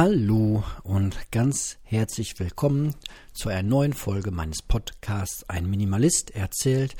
Hallo 0.00 0.62
und 0.84 1.32
ganz 1.32 1.76
herzlich 1.82 2.38
willkommen 2.38 2.94
zu 3.32 3.48
einer 3.48 3.64
neuen 3.64 3.92
Folge 3.92 4.30
meines 4.30 4.62
Podcasts 4.62 5.42
Ein 5.50 5.68
Minimalist 5.68 6.30
erzählt. 6.30 6.94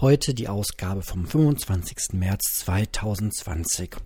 Heute 0.00 0.34
die 0.34 0.48
Ausgabe 0.48 1.02
vom 1.02 1.28
25. 1.28 2.14
März 2.14 2.56
2020. 2.64 3.98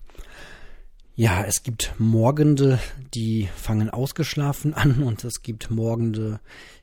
Ja, 1.15 1.43
es 1.43 1.63
gibt 1.63 1.95
Morgende, 1.97 2.79
die 3.15 3.49
fangen 3.57 3.89
ausgeschlafen 3.89 4.75
an 4.75 5.03
und 5.05 5.25
es 5.25 5.41
gibt 5.41 5.71
Morgende, 5.71 6.39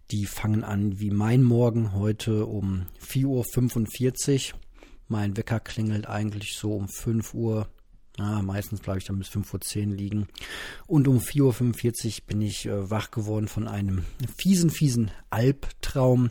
die 0.09 0.25
fangen 0.25 0.63
an 0.63 0.99
wie 0.99 1.11
mein 1.11 1.43
Morgen 1.43 1.93
heute 1.93 2.47
um 2.47 2.87
4.45 3.07 4.53
Uhr. 4.53 4.59
Mein 5.09 5.37
Wecker 5.37 5.59
klingelt 5.59 6.09
eigentlich 6.09 6.55
so 6.55 6.73
um 6.73 6.87
5 6.87 7.35
Uhr 7.35 7.67
Ah, 8.17 8.41
meistens 8.41 8.81
bleibe 8.81 8.99
ich 8.99 9.05
dann 9.05 9.17
bis 9.17 9.29
5.10 9.29 9.89
Uhr 9.89 9.95
liegen. 9.95 10.27
Und 10.85 11.07
um 11.07 11.19
4.45 11.19 12.05
Uhr 12.05 12.27
bin 12.27 12.41
ich 12.41 12.65
äh, 12.65 12.89
wach 12.89 13.11
geworden 13.11 13.47
von 13.47 13.67
einem 13.67 14.05
fiesen, 14.37 14.69
fiesen 14.69 15.11
Albtraum. 15.29 16.29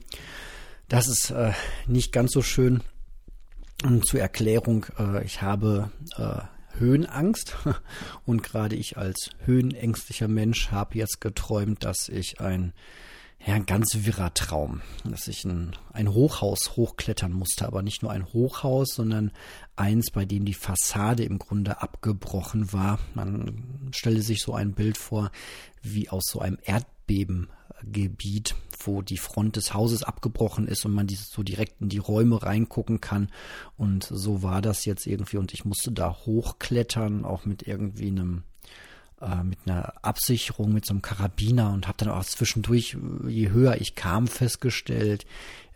Das 0.88 1.08
ist 1.08 1.30
äh, 1.30 1.52
nicht 1.86 2.12
ganz 2.12 2.32
so 2.32 2.42
schön. 2.42 2.82
Und 3.82 4.06
zur 4.06 4.20
Erklärung, 4.20 4.86
äh, 4.98 5.24
ich 5.24 5.40
habe 5.40 5.90
äh, 6.16 6.42
Höhenangst 6.78 7.56
und 8.26 8.42
gerade 8.42 8.76
ich 8.76 8.96
als 8.96 9.30
höhenängstlicher 9.44 10.28
Mensch 10.28 10.70
habe 10.70 10.98
jetzt 10.98 11.20
geträumt, 11.20 11.84
dass 11.84 12.08
ich 12.08 12.40
ein 12.40 12.72
ja, 13.46 13.54
ein 13.54 13.64
ganz 13.64 13.96
wirrer 14.00 14.34
Traum, 14.34 14.82
dass 15.04 15.26
ich 15.26 15.44
ein, 15.44 15.74
ein 15.94 16.12
Hochhaus 16.12 16.76
hochklettern 16.76 17.32
musste, 17.32 17.66
aber 17.66 17.82
nicht 17.82 18.02
nur 18.02 18.10
ein 18.10 18.26
Hochhaus, 18.26 18.94
sondern 18.94 19.32
eins, 19.76 20.10
bei 20.10 20.26
dem 20.26 20.44
die 20.44 20.54
Fassade 20.54 21.24
im 21.24 21.38
Grunde 21.38 21.80
abgebrochen 21.80 22.72
war. 22.74 22.98
Man 23.14 23.90
stelle 23.94 24.20
sich 24.20 24.42
so 24.42 24.52
ein 24.52 24.74
Bild 24.74 24.98
vor, 24.98 25.30
wie 25.80 26.10
aus 26.10 26.24
so 26.26 26.40
einem 26.40 26.58
Erdbebengebiet, 26.62 28.56
wo 28.84 29.00
die 29.00 29.16
Front 29.16 29.56
des 29.56 29.72
Hauses 29.72 30.02
abgebrochen 30.02 30.68
ist 30.68 30.84
und 30.84 30.92
man 30.92 31.08
so 31.08 31.42
direkt 31.42 31.80
in 31.80 31.88
die 31.88 31.98
Räume 31.98 32.42
reingucken 32.42 33.00
kann. 33.00 33.30
Und 33.78 34.04
so 34.04 34.42
war 34.42 34.60
das 34.60 34.84
jetzt 34.84 35.06
irgendwie 35.06 35.38
und 35.38 35.54
ich 35.54 35.64
musste 35.64 35.92
da 35.92 36.14
hochklettern, 36.26 37.24
auch 37.24 37.46
mit 37.46 37.62
irgendwie 37.62 38.08
einem 38.08 38.42
äh, 39.20 39.42
mit 39.44 39.58
einer 39.66 39.92
Absicherung, 40.04 40.72
mit 40.72 40.86
so 40.86 40.92
einem 40.92 41.02
Karabiner 41.02 41.72
und 41.72 41.86
habe 41.86 41.98
dann 41.98 42.10
auch 42.10 42.24
zwischendurch, 42.24 42.96
je 43.26 43.50
höher 43.50 43.80
ich 43.80 43.94
kam, 43.94 44.26
festgestellt, 44.26 45.26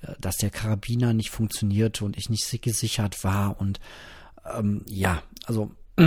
äh, 0.03 0.15
dass 0.21 0.37
der 0.37 0.51
Karabiner 0.51 1.13
nicht 1.13 1.31
funktionierte 1.31 2.05
und 2.05 2.17
ich 2.17 2.31
nicht 2.31 2.63
gesichert 2.63 3.25
war 3.25 3.61
und 3.61 3.81
ähm, 4.57 4.83
ja, 4.89 5.23
also 5.47 5.73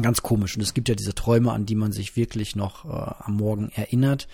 ganz 0.00 0.22
komisch. 0.22 0.56
Und 0.56 0.62
es 0.62 0.74
gibt 0.74 0.88
ja 0.88 0.94
diese 0.94 1.14
Träume, 1.14 1.52
an 1.52 1.66
die 1.66 1.74
man 1.74 1.92
sich 1.92 2.16
wirklich 2.16 2.56
noch 2.56 2.84
äh, 2.84 3.14
am 3.24 3.36
Morgen 3.36 3.70
erinnert 3.70 4.28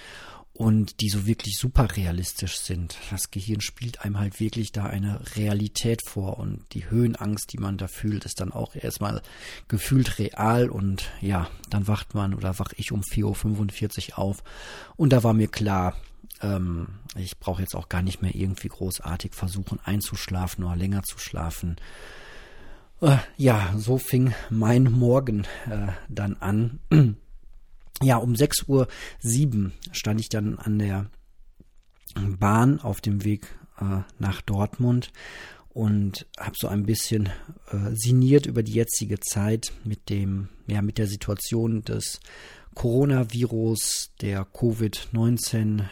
und 0.58 1.00
die 1.00 1.08
so 1.08 1.24
wirklich 1.24 1.56
super 1.56 1.96
realistisch 1.96 2.58
sind. 2.58 2.98
Das 3.12 3.30
Gehirn 3.30 3.60
spielt 3.60 4.04
einem 4.04 4.18
halt 4.18 4.40
wirklich 4.40 4.72
da 4.72 4.86
eine 4.86 5.20
Realität 5.36 6.02
vor 6.04 6.36
und 6.38 6.64
die 6.72 6.90
Höhenangst, 6.90 7.52
die 7.52 7.58
man 7.58 7.78
da 7.78 7.86
fühlt, 7.86 8.24
ist 8.24 8.40
dann 8.40 8.50
auch 8.50 8.74
erstmal 8.74 9.22
gefühlt 9.68 10.18
real 10.18 10.68
und 10.68 11.12
ja, 11.20 11.48
dann 11.70 11.86
wacht 11.86 12.16
man 12.16 12.34
oder 12.34 12.58
wach 12.58 12.72
ich 12.76 12.90
um 12.90 13.02
4.45 13.02 14.10
Uhr 14.10 14.18
auf 14.18 14.42
und 14.96 15.12
da 15.12 15.22
war 15.22 15.32
mir 15.32 15.46
klar, 15.46 15.96
ähm, 16.42 16.88
ich 17.16 17.38
brauche 17.38 17.62
jetzt 17.62 17.76
auch 17.76 17.88
gar 17.88 18.02
nicht 18.02 18.20
mehr 18.20 18.34
irgendwie 18.34 18.68
großartig 18.68 19.34
versuchen 19.34 19.78
einzuschlafen 19.84 20.64
oder 20.64 20.74
länger 20.74 21.04
zu 21.04 21.18
schlafen. 21.18 21.76
Äh, 23.00 23.18
ja, 23.36 23.72
so 23.76 23.96
fing 23.96 24.34
mein 24.50 24.90
Morgen 24.90 25.44
äh, 25.70 25.92
dann 26.08 26.34
an 26.40 26.80
ja, 28.02 28.16
um 28.16 28.36
6 28.36 28.68
Uhr 28.68 28.88
stand 29.92 30.20
ich 30.20 30.28
dann 30.28 30.58
an 30.58 30.78
der 30.78 31.10
Bahn 32.38 32.80
auf 32.80 33.00
dem 33.00 33.24
Weg 33.24 33.46
äh, 33.80 34.02
nach 34.18 34.40
Dortmund 34.42 35.12
und 35.68 36.26
habe 36.38 36.56
so 36.58 36.68
ein 36.68 36.84
bisschen 36.84 37.28
äh, 37.70 37.94
sinniert 37.94 38.46
über 38.46 38.62
die 38.62 38.72
jetzige 38.72 39.20
Zeit 39.20 39.72
mit 39.84 40.08
dem, 40.08 40.48
ja, 40.66 40.82
mit 40.82 40.98
der 40.98 41.06
Situation 41.06 41.84
des 41.84 42.20
Coronavirus, 42.74 44.12
der 44.20 44.46
Covid-19 44.46 45.84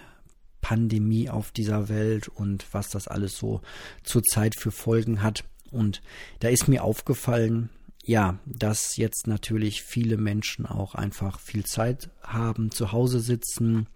Pandemie 0.61 1.31
auf 1.31 1.53
dieser 1.53 1.89
Welt 1.89 2.29
und 2.29 2.67
was 2.73 2.89
das 2.89 3.07
alles 3.07 3.37
so 3.37 3.61
zurzeit 4.03 4.55
für 4.59 4.73
Folgen 4.73 5.23
hat. 5.23 5.45
Und 5.71 6.03
da 6.41 6.49
ist 6.49 6.67
mir 6.67 6.83
aufgefallen, 6.83 7.71
ja, 8.07 8.39
dass 8.47 8.97
jetzt 8.97 9.27
natürlich 9.27 9.83
viele 9.83 10.17
Menschen 10.17 10.65
auch 10.65 10.95
einfach 10.95 11.41
viel 11.41 11.65
Zeit 11.65 12.11
haben, 12.23 12.71
zu 12.71 12.93
Hause 12.93 13.19
sitzen 13.19 13.89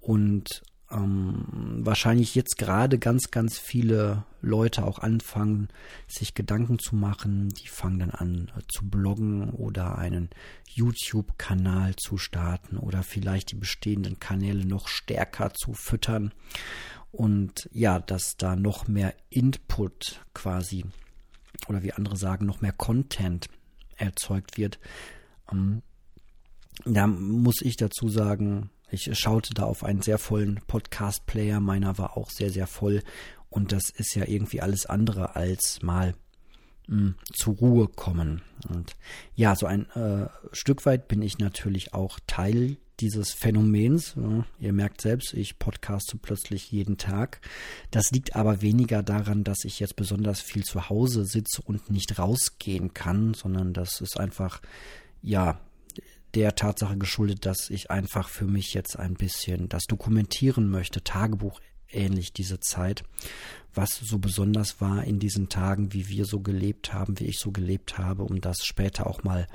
und 0.00 0.62
ähm, 0.90 1.46
wahrscheinlich 1.80 2.34
jetzt 2.34 2.58
gerade 2.58 2.98
ganz, 2.98 3.30
ganz 3.30 3.56
viele 3.58 4.24
Leute 4.42 4.84
auch 4.84 4.98
anfangen, 4.98 5.68
sich 6.08 6.34
Gedanken 6.34 6.80
zu 6.80 6.96
machen. 6.96 7.48
Die 7.50 7.68
fangen 7.68 8.00
dann 8.00 8.10
an 8.10 8.50
äh, 8.56 8.60
zu 8.68 8.90
bloggen 8.90 9.50
oder 9.50 9.98
einen 9.98 10.30
YouTube-Kanal 10.68 11.94
zu 11.94 12.18
starten 12.18 12.76
oder 12.76 13.04
vielleicht 13.04 13.52
die 13.52 13.56
bestehenden 13.56 14.18
Kanäle 14.18 14.66
noch 14.66 14.88
stärker 14.88 15.54
zu 15.54 15.74
füttern. 15.74 16.34
Und 17.12 17.68
ja, 17.72 18.00
dass 18.00 18.36
da 18.36 18.56
noch 18.56 18.88
mehr 18.88 19.14
Input 19.30 20.20
quasi 20.34 20.84
oder 21.68 21.82
wie 21.82 21.92
andere 21.92 22.16
sagen, 22.16 22.46
noch 22.46 22.60
mehr 22.60 22.72
Content 22.72 23.48
erzeugt 23.96 24.56
wird. 24.56 24.78
Ähm, 25.50 25.82
da 26.84 27.06
muss 27.06 27.60
ich 27.60 27.76
dazu 27.76 28.08
sagen, 28.08 28.70
ich 28.90 29.10
schaute 29.18 29.54
da 29.54 29.64
auf 29.64 29.84
einen 29.84 30.02
sehr 30.02 30.18
vollen 30.18 30.60
Podcast-Player. 30.66 31.60
Meiner 31.60 31.98
war 31.98 32.16
auch 32.16 32.30
sehr, 32.30 32.50
sehr 32.50 32.66
voll. 32.66 33.02
Und 33.50 33.72
das 33.72 33.90
ist 33.90 34.14
ja 34.14 34.26
irgendwie 34.26 34.60
alles 34.60 34.86
andere 34.86 35.36
als 35.36 35.80
mal 35.82 36.14
mh, 36.88 37.14
zur 37.32 37.54
Ruhe 37.56 37.88
kommen. 37.88 38.42
Und 38.68 38.96
ja, 39.34 39.56
so 39.56 39.66
ein 39.66 39.90
äh, 39.90 40.28
Stück 40.52 40.86
weit 40.86 41.08
bin 41.08 41.22
ich 41.22 41.38
natürlich 41.38 41.94
auch 41.94 42.18
Teil 42.26 42.76
dieses 43.00 43.32
Phänomens. 43.32 44.14
Ihr 44.60 44.72
merkt 44.72 45.00
selbst, 45.00 45.34
ich 45.34 45.58
podcaste 45.58 46.16
plötzlich 46.16 46.70
jeden 46.70 46.96
Tag. 46.96 47.40
Das 47.90 48.12
liegt 48.12 48.36
aber 48.36 48.62
weniger 48.62 49.02
daran, 49.02 49.44
dass 49.44 49.64
ich 49.64 49.80
jetzt 49.80 49.96
besonders 49.96 50.40
viel 50.40 50.62
zu 50.62 50.88
Hause 50.88 51.24
sitze 51.24 51.60
und 51.62 51.90
nicht 51.90 52.18
rausgehen 52.18 52.94
kann, 52.94 53.34
sondern 53.34 53.72
das 53.72 54.00
ist 54.00 54.18
einfach, 54.18 54.60
ja, 55.22 55.58
der 56.34 56.54
Tatsache 56.56 56.96
geschuldet, 56.96 57.46
dass 57.46 57.70
ich 57.70 57.90
einfach 57.90 58.28
für 58.28 58.44
mich 58.46 58.74
jetzt 58.74 58.98
ein 58.98 59.14
bisschen 59.14 59.68
das 59.68 59.84
dokumentieren 59.84 60.68
möchte, 60.68 61.02
Tagebuch 61.02 61.60
ähnlich 61.94 62.32
diese 62.32 62.60
Zeit, 62.60 63.02
was 63.74 63.90
so 63.90 64.18
besonders 64.18 64.80
war 64.80 65.04
in 65.04 65.18
diesen 65.18 65.48
Tagen, 65.48 65.92
wie 65.92 66.08
wir 66.08 66.24
so 66.24 66.40
gelebt 66.40 66.92
haben, 66.92 67.18
wie 67.18 67.26
ich 67.26 67.38
so 67.38 67.50
gelebt 67.50 67.98
habe, 67.98 68.22
um 68.22 68.40
das 68.40 68.64
später 68.64 69.06
auch 69.06 69.24
mal 69.24 69.46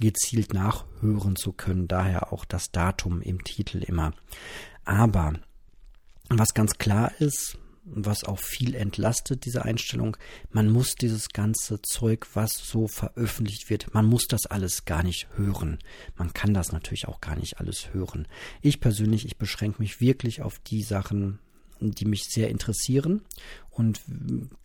gezielt 0.00 0.54
nachhören 0.54 1.36
zu 1.36 1.52
können. 1.52 1.88
Daher 1.88 2.32
auch 2.32 2.44
das 2.44 2.70
Datum 2.70 3.20
im 3.20 3.42
Titel 3.42 3.78
immer. 3.78 4.12
Aber 4.84 5.34
was 6.28 6.54
ganz 6.54 6.78
klar 6.78 7.12
ist, 7.18 7.58
was 7.90 8.24
auch 8.24 8.38
viel 8.38 8.74
entlastet, 8.74 9.44
diese 9.46 9.64
Einstellung, 9.64 10.16
man 10.50 10.70
muss 10.70 10.94
dieses 10.94 11.28
ganze 11.28 11.80
Zeug, 11.82 12.26
was 12.34 12.52
so 12.52 12.86
veröffentlicht 12.86 13.70
wird, 13.70 13.94
man 13.94 14.04
muss 14.04 14.26
das 14.26 14.46
alles 14.46 14.84
gar 14.84 15.02
nicht 15.02 15.28
hören. 15.36 15.78
Man 16.16 16.32
kann 16.32 16.52
das 16.52 16.70
natürlich 16.72 17.08
auch 17.08 17.20
gar 17.20 17.36
nicht 17.36 17.58
alles 17.58 17.92
hören. 17.92 18.28
Ich 18.60 18.80
persönlich, 18.80 19.24
ich 19.24 19.38
beschränke 19.38 19.80
mich 19.80 20.00
wirklich 20.00 20.42
auf 20.42 20.58
die 20.58 20.82
Sachen, 20.82 21.38
die 21.80 22.04
mich 22.04 22.24
sehr 22.24 22.48
interessieren. 22.48 23.22
Und 23.70 24.00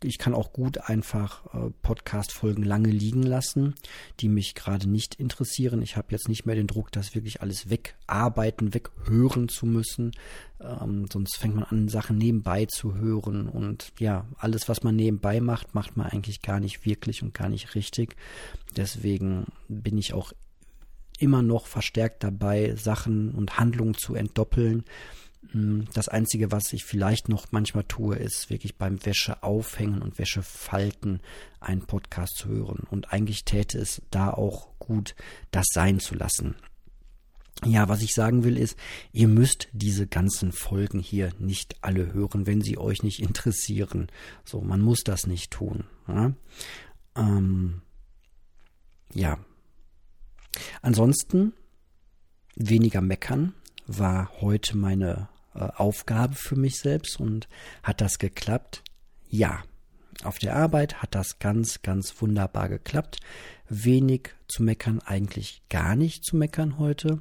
ich 0.02 0.18
kann 0.18 0.34
auch 0.34 0.54
gut 0.54 0.90
einfach 0.90 1.46
äh, 1.54 1.70
Podcast-Folgen 1.84 2.64
lange 2.64 2.90
liegen 2.90 3.22
lassen, 3.22 3.76
die 4.20 4.28
mich 4.28 4.56
gerade 4.56 4.90
nicht 4.90 5.16
interessieren. 5.16 5.84
Ich 5.84 5.98
habe 5.98 6.08
jetzt 6.10 6.28
nicht 6.28 6.48
mehr 6.48 6.56
den 6.56 6.66
Druck, 6.66 6.92
das 6.92 7.14
wirklich 7.14 7.42
alles 7.42 7.70
wegarbeiten, 7.70 8.74
weghören 8.74 9.50
zu 9.50 9.68
müssen. 9.68 10.14
Ähm, 10.60 11.06
sonst 11.14 11.38
fängt 11.38 11.54
man 11.54 11.66
an, 11.66 11.90
Sachen 11.90 12.18
nebenbei 12.18 12.66
zu 12.66 12.96
hören. 12.96 13.48
Und 13.48 13.94
ja, 14.00 14.26
alles, 14.40 14.68
was 14.68 14.82
man 14.82 14.96
nebenbei 14.96 15.42
macht, 15.42 15.76
macht 15.76 15.96
man 15.96 16.08
eigentlich 16.08 16.42
gar 16.42 16.60
nicht 16.60 16.84
wirklich 16.84 17.22
und 17.22 17.36
gar 17.36 17.50
nicht 17.50 17.76
richtig. 17.76 18.16
Deswegen 18.76 19.46
bin 19.68 20.00
ich 20.00 20.16
auch 20.16 20.34
immer 21.20 21.44
noch 21.44 21.68
verstärkt 21.68 22.24
dabei, 22.24 22.76
Sachen 22.76 23.30
und 23.32 23.60
Handlungen 23.60 23.94
zu 23.94 24.16
entdoppeln 24.16 24.86
das 25.94 26.08
Einzige, 26.08 26.52
was 26.52 26.74
ich 26.74 26.84
vielleicht 26.84 27.30
noch 27.30 27.52
manchmal 27.52 27.84
tue, 27.84 28.16
ist 28.16 28.50
wirklich 28.50 28.76
beim 28.76 29.06
Wäsche 29.06 29.44
aufhängen 29.44 30.02
und 30.02 30.18
Wäsche 30.18 30.42
falten 30.42 31.22
einen 31.60 31.86
Podcast 31.86 32.38
zu 32.38 32.50
hören. 32.50 32.88
Und 32.90 33.14
eigentlich 33.14 33.46
täte 33.46 33.78
es 33.78 34.02
da 34.10 34.32
auch 34.32 34.70
gut, 34.80 35.16
das 35.52 35.68
sein 35.72 36.00
zu 36.00 36.16
lassen. 36.16 36.56
Ja, 37.66 37.88
was 37.88 38.02
ich 38.02 38.14
sagen 38.14 38.44
will 38.44 38.58
ist, 38.58 38.78
ihr 39.12 39.28
müsst 39.28 39.70
diese 39.72 40.08
ganzen 40.08 40.52
Folgen 40.52 41.00
hier 41.00 41.32
nicht 41.40 41.78
alle 41.82 42.14
hören, 42.14 42.46
wenn 42.46 42.62
sie 42.62 42.78
euch 42.78 43.04
nicht 43.04 43.22
interessieren. 43.22 44.08
So, 44.44 44.62
man 44.62 44.82
muss 44.82 45.04
das 45.04 45.28
nicht 45.28 45.52
tun. 45.52 45.86
Ja. 46.08 46.34
Ähm, 47.16 47.82
ja. 49.14 49.38
Ansonsten 50.82 51.54
weniger 52.56 53.02
meckern 53.02 53.54
war 53.88 54.32
heute 54.42 54.78
meine 54.78 55.30
äh, 55.56 55.60
Aufgabe 55.76 56.36
für 56.36 56.56
mich 56.56 56.80
selbst 56.80 57.20
und 57.20 57.48
hat 57.82 58.02
das 58.02 58.20
geklappt? 58.20 58.84
Ja. 59.30 59.64
Auf 60.24 60.38
der 60.38 60.56
Arbeit 60.56 61.02
hat 61.02 61.16
das 61.16 61.40
ganz, 61.40 61.82
ganz 61.82 62.22
wunderbar 62.22 62.70
geklappt. 62.70 63.20
Wenig 63.68 64.30
zu 64.48 64.64
meckern, 64.64 65.00
eigentlich 65.00 65.64
gar 65.70 65.96
nicht 65.96 66.24
zu 66.24 66.38
meckern 66.38 66.78
heute. 66.78 67.20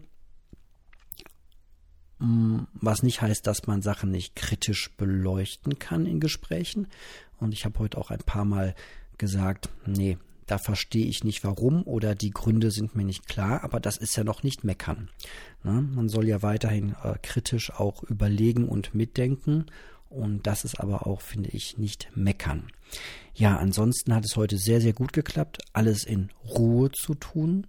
Mm, 2.18 2.60
was 2.74 3.02
nicht 3.02 3.22
heißt, 3.22 3.46
dass 3.46 3.66
man 3.66 3.82
Sachen 3.82 4.10
nicht 4.10 4.36
kritisch 4.36 4.94
beleuchten 4.96 5.78
kann 5.78 6.06
in 6.06 6.20
Gesprächen. 6.20 6.86
Und 7.38 7.52
ich 7.52 7.64
habe 7.64 7.78
heute 7.80 7.98
auch 7.98 8.10
ein 8.10 8.20
paar 8.20 8.44
Mal 8.44 8.74
gesagt, 9.18 9.70
nee, 9.86 10.18
da 10.52 10.58
verstehe 10.58 11.06
ich 11.06 11.24
nicht 11.24 11.44
warum 11.44 11.82
oder 11.84 12.14
die 12.14 12.30
Gründe 12.30 12.70
sind 12.70 12.94
mir 12.94 13.06
nicht 13.06 13.26
klar, 13.26 13.64
aber 13.64 13.80
das 13.80 13.96
ist 13.96 14.14
ja 14.18 14.22
noch 14.22 14.42
nicht 14.42 14.64
meckern. 14.64 15.08
Ne? 15.64 15.80
Man 15.80 16.10
soll 16.10 16.28
ja 16.28 16.42
weiterhin 16.42 16.94
äh, 17.02 17.14
kritisch 17.22 17.70
auch 17.72 18.02
überlegen 18.02 18.68
und 18.68 18.94
mitdenken 18.94 19.64
und 20.10 20.46
das 20.46 20.64
ist 20.64 20.78
aber 20.78 21.06
auch, 21.06 21.22
finde 21.22 21.48
ich, 21.48 21.78
nicht 21.78 22.10
meckern. 22.14 22.70
Ja, 23.32 23.56
ansonsten 23.56 24.14
hat 24.14 24.26
es 24.26 24.36
heute 24.36 24.58
sehr, 24.58 24.82
sehr 24.82 24.92
gut 24.92 25.14
geklappt, 25.14 25.62
alles 25.72 26.04
in 26.04 26.28
Ruhe 26.44 26.90
zu 26.90 27.14
tun 27.14 27.66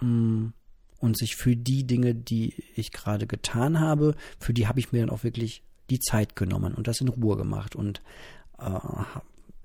mm, 0.00 0.46
und 1.00 1.18
sich 1.18 1.36
für 1.36 1.56
die 1.56 1.86
Dinge, 1.86 2.14
die 2.14 2.54
ich 2.74 2.90
gerade 2.90 3.26
getan 3.26 3.80
habe, 3.80 4.14
für 4.40 4.54
die 4.54 4.66
habe 4.66 4.80
ich 4.80 4.92
mir 4.92 5.00
dann 5.00 5.10
auch 5.10 5.24
wirklich 5.24 5.62
die 5.90 6.00
Zeit 6.00 6.36
genommen 6.36 6.72
und 6.72 6.88
das 6.88 7.02
in 7.02 7.08
Ruhe 7.08 7.36
gemacht 7.36 7.76
und 7.76 8.00
äh, 8.58 8.80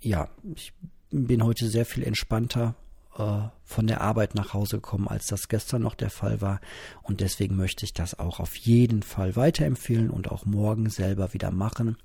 ja, 0.01 0.27
ich 0.55 0.73
bin 1.13 1.43
heute 1.43 1.67
sehr 1.67 1.85
viel 1.85 2.03
entspannter 2.03 2.75
äh, 3.17 3.41
von 3.63 3.87
der 3.87 4.01
Arbeit 4.01 4.35
nach 4.35 4.53
Hause 4.53 4.77
gekommen, 4.77 5.07
als 5.07 5.27
das 5.27 5.47
gestern 5.47 5.83
noch 5.83 5.95
der 5.95 6.09
Fall 6.09 6.41
war. 6.41 6.59
Und 7.03 7.21
deswegen 7.21 7.55
möchte 7.55 7.85
ich 7.85 7.93
das 7.93 8.17
auch 8.17 8.39
auf 8.39 8.55
jeden 8.55 9.03
Fall 9.03 9.35
weiterempfehlen 9.35 10.09
und 10.09 10.31
auch 10.31 10.45
morgen 10.45 10.89
selber 10.89 11.33
wieder 11.33 11.51
machen. 11.51 11.97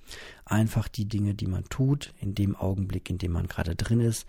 Einfach 0.45 0.89
die 0.89 1.07
Dinge, 1.07 1.35
die 1.35 1.47
man 1.47 1.65
tut, 1.65 2.13
in 2.21 2.35
dem 2.35 2.55
Augenblick, 2.55 3.09
in 3.11 3.19
dem 3.19 3.33
man 3.33 3.49
gerade 3.49 3.75
drin 3.75 4.01
ist, 4.01 4.27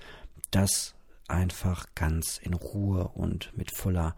das 0.51 0.95
einfach 1.27 1.85
ganz 1.93 2.37
in 2.37 2.53
Ruhe 2.53 3.09
und 3.09 3.55
mit 3.55 3.71
voller 3.71 4.15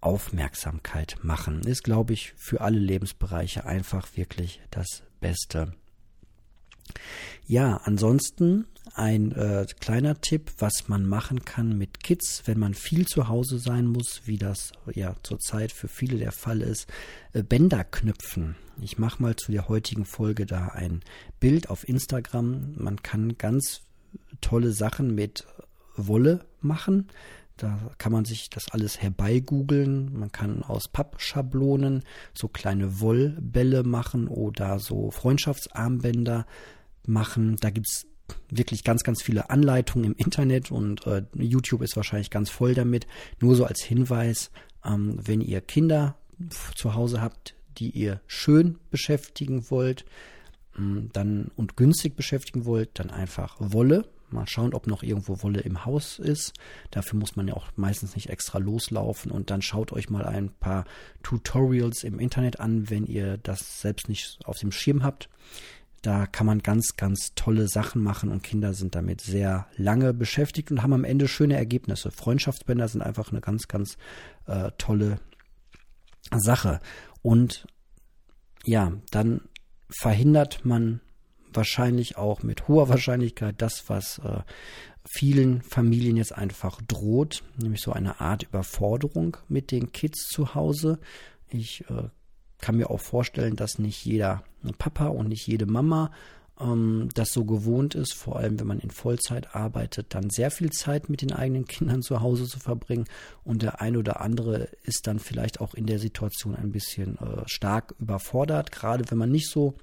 Aufmerksamkeit 0.00 1.16
machen. 1.22 1.62
Ist, 1.62 1.84
glaube 1.84 2.12
ich, 2.12 2.34
für 2.36 2.60
alle 2.60 2.78
Lebensbereiche 2.78 3.64
einfach 3.64 4.16
wirklich 4.16 4.60
das 4.70 5.02
Beste. 5.20 5.74
Ja, 7.46 7.76
ansonsten 7.84 8.66
ein 8.94 9.32
äh, 9.32 9.66
kleiner 9.80 10.20
Tipp, 10.20 10.52
was 10.58 10.88
man 10.88 11.06
machen 11.06 11.44
kann 11.44 11.78
mit 11.78 12.02
Kids, 12.02 12.42
wenn 12.46 12.58
man 12.58 12.74
viel 12.74 13.06
zu 13.06 13.28
Hause 13.28 13.58
sein 13.58 13.86
muss, 13.86 14.22
wie 14.24 14.38
das 14.38 14.72
ja 14.94 15.14
zurzeit 15.22 15.72
für 15.72 15.88
viele 15.88 16.18
der 16.18 16.32
Fall 16.32 16.60
ist, 16.60 16.86
äh, 17.32 17.42
Bänder 17.42 17.84
knüpfen. 17.84 18.56
Ich 18.80 18.98
mache 18.98 19.22
mal 19.22 19.36
zu 19.36 19.52
der 19.52 19.68
heutigen 19.68 20.04
Folge 20.04 20.46
da 20.46 20.68
ein 20.68 21.00
Bild 21.40 21.70
auf 21.70 21.88
Instagram. 21.88 22.74
Man 22.76 23.02
kann 23.02 23.38
ganz 23.38 23.82
tolle 24.40 24.72
Sachen 24.72 25.14
mit 25.14 25.46
Wolle 25.96 26.44
machen. 26.60 27.08
Da 27.56 27.78
kann 27.98 28.12
man 28.12 28.24
sich 28.24 28.50
das 28.50 28.70
alles 28.72 29.00
herbeigoogeln. 29.00 30.18
Man 30.18 30.32
kann 30.32 30.62
aus 30.62 30.88
Pappschablonen 30.88 32.02
so 32.34 32.48
kleine 32.48 33.00
Wollbälle 33.00 33.84
machen 33.84 34.26
oder 34.26 34.78
so 34.78 35.10
Freundschaftsarmbänder 35.10 36.46
machen. 37.06 37.56
Da 37.60 37.70
gibt 37.70 37.88
es 37.88 38.06
wirklich 38.50 38.84
ganz, 38.84 39.02
ganz 39.02 39.22
viele 39.22 39.50
Anleitungen 39.50 40.12
im 40.12 40.16
Internet 40.16 40.70
und 40.70 41.06
äh, 41.06 41.22
YouTube 41.34 41.82
ist 41.82 41.96
wahrscheinlich 41.96 42.30
ganz 42.30 42.50
voll 42.50 42.74
damit. 42.74 43.06
Nur 43.40 43.54
so 43.56 43.64
als 43.64 43.82
Hinweis, 43.82 44.50
ähm, 44.84 45.18
wenn 45.22 45.40
ihr 45.40 45.60
Kinder 45.60 46.16
zu 46.74 46.94
Hause 46.94 47.20
habt, 47.20 47.54
die 47.78 47.90
ihr 47.90 48.20
schön 48.26 48.78
beschäftigen 48.90 49.70
wollt, 49.70 50.04
ähm, 50.78 51.10
dann 51.12 51.50
und 51.56 51.76
günstig 51.76 52.16
beschäftigen 52.16 52.64
wollt, 52.64 52.90
dann 52.94 53.10
einfach 53.10 53.56
Wolle. 53.58 54.08
Mal 54.30 54.48
schauen, 54.48 54.72
ob 54.72 54.86
noch 54.86 55.02
irgendwo 55.02 55.42
Wolle 55.42 55.60
im 55.60 55.84
Haus 55.84 56.18
ist. 56.18 56.54
Dafür 56.90 57.18
muss 57.18 57.36
man 57.36 57.48
ja 57.48 57.54
auch 57.54 57.66
meistens 57.76 58.14
nicht 58.14 58.30
extra 58.30 58.58
loslaufen. 58.58 59.30
Und 59.30 59.50
dann 59.50 59.60
schaut 59.60 59.92
euch 59.92 60.08
mal 60.08 60.24
ein 60.24 60.48
paar 60.48 60.86
Tutorials 61.22 62.02
im 62.02 62.18
Internet 62.18 62.58
an, 62.58 62.88
wenn 62.88 63.04
ihr 63.04 63.36
das 63.36 63.82
selbst 63.82 64.08
nicht 64.08 64.38
auf 64.46 64.58
dem 64.58 64.72
Schirm 64.72 65.02
habt. 65.02 65.28
Da 66.02 66.26
kann 66.26 66.46
man 66.46 66.58
ganz, 66.60 66.96
ganz 66.96 67.32
tolle 67.36 67.68
Sachen 67.68 68.02
machen 68.02 68.30
und 68.30 68.42
Kinder 68.42 68.74
sind 68.74 68.96
damit 68.96 69.20
sehr 69.20 69.66
lange 69.76 70.12
beschäftigt 70.12 70.70
und 70.72 70.82
haben 70.82 70.92
am 70.92 71.04
Ende 71.04 71.28
schöne 71.28 71.56
Ergebnisse. 71.56 72.10
Freundschaftsbänder 72.10 72.88
sind 72.88 73.02
einfach 73.02 73.30
eine 73.30 73.40
ganz, 73.40 73.68
ganz 73.68 73.96
äh, 74.46 74.72
tolle 74.78 75.20
Sache. 76.32 76.80
Und 77.22 77.66
ja, 78.64 78.92
dann 79.10 79.42
verhindert 79.90 80.64
man 80.64 81.00
wahrscheinlich 81.52 82.16
auch 82.16 82.42
mit 82.42 82.66
hoher 82.68 82.88
Wahrscheinlichkeit 82.88 83.56
das, 83.58 83.88
was 83.88 84.18
äh, 84.18 84.40
vielen 85.04 85.62
Familien 85.62 86.16
jetzt 86.16 86.32
einfach 86.32 86.80
droht, 86.82 87.42
nämlich 87.56 87.80
so 87.80 87.92
eine 87.92 88.20
Art 88.20 88.44
Überforderung 88.44 89.36
mit 89.48 89.70
den 89.70 89.92
Kids 89.92 90.28
zu 90.28 90.54
Hause. 90.54 90.98
Ich 91.48 91.84
äh, 91.90 92.08
kann 92.62 92.76
mir 92.76 92.88
auch 92.88 93.00
vorstellen, 93.00 93.56
dass 93.56 93.78
nicht 93.78 94.02
jeder 94.06 94.42
Papa 94.78 95.08
und 95.08 95.28
nicht 95.28 95.46
jede 95.46 95.66
Mama 95.66 96.10
ähm, 96.60 97.08
das 97.14 97.32
so 97.32 97.44
gewohnt 97.44 97.94
ist, 97.94 98.14
vor 98.14 98.36
allem 98.36 98.58
wenn 98.60 98.66
man 98.66 98.78
in 98.78 98.90
Vollzeit 98.90 99.54
arbeitet, 99.54 100.14
dann 100.14 100.30
sehr 100.30 100.50
viel 100.50 100.70
Zeit 100.70 101.08
mit 101.08 101.22
den 101.22 101.32
eigenen 101.32 101.66
Kindern 101.66 102.02
zu 102.02 102.20
Hause 102.20 102.46
zu 102.46 102.58
verbringen. 102.58 103.06
Und 103.44 103.62
der 103.62 103.80
ein 103.80 103.96
oder 103.96 104.20
andere 104.20 104.68
ist 104.84 105.06
dann 105.06 105.18
vielleicht 105.18 105.60
auch 105.60 105.74
in 105.74 105.86
der 105.86 105.98
Situation 105.98 106.54
ein 106.54 106.70
bisschen 106.70 107.18
äh, 107.18 107.42
stark 107.46 107.94
überfordert, 107.98 108.72
gerade 108.72 109.04
wenn 109.10 109.18
man 109.18 109.30
nicht 109.30 109.50
so 109.50 109.74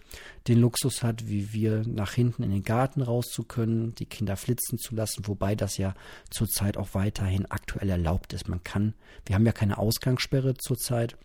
den 0.48 0.60
Luxus 0.60 1.04
hat, 1.04 1.28
wie 1.28 1.54
wir 1.54 1.84
nach 1.86 2.14
hinten 2.14 2.44
in 2.44 2.52
den 2.52 2.64
Garten 2.64 3.02
raus 3.02 3.28
zu 3.28 3.44
können, 3.44 3.94
die 3.96 4.06
Kinder 4.06 4.38
flitzen 4.38 4.78
zu 4.78 4.96
lassen, 4.96 5.28
wobei 5.28 5.56
das 5.56 5.78
ja 5.78 5.94
zurzeit 6.30 6.78
auch 6.78 6.90
weiterhin 6.94 7.46
aktuell 7.46 7.90
erlaubt 7.90 8.34
ist. 8.34 8.48
Man 8.48 8.64
kann, 8.64 8.94
wir 9.26 9.36
haben 9.36 9.46
ja 9.46 9.52
keine 9.52 9.78
Ausgangssperre 9.78 10.56
zurzeit 10.56 11.18